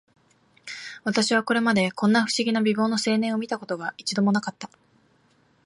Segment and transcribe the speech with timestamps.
[1.03, 4.67] 私はこれまで、こんな不思議な美貌の青年を見た事が、一度も無かった